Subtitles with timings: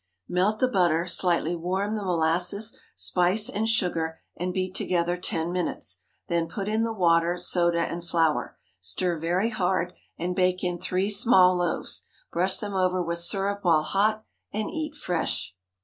[0.27, 6.01] Melt the butter, slightly warm the molasses, spice, and sugar, and beat together ten minutes.
[6.27, 8.57] Then put in the water, soda, and flour.
[8.79, 12.07] Stir very hard, and bake in three small loaves.
[12.31, 15.53] Brush them over with syrup while hot, and eat fresh.